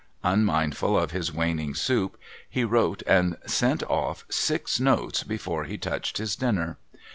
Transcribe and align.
Unmindful 0.23 0.97
of 0.97 1.11
his 1.11 1.31
waning 1.31 1.75
soup, 1.75 2.17
he 2.49 2.63
wrote 2.63 3.03
and 3.05 3.37
sent 3.45 3.83
off 3.83 4.25
six 4.29 4.79
notes 4.79 5.21
before 5.21 5.65
he 5.65 5.77
touched 5.77 6.17
his 6.17 6.35
dinner. 6.35 6.79